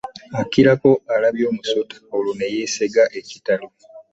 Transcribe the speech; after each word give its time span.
Akirako 0.41 0.91
alabye 1.15 1.43
omusota 1.51 1.95
olwo 2.15 2.31
ne 2.35 2.47
yeesega 2.53 3.03
ekitalo 3.19 3.67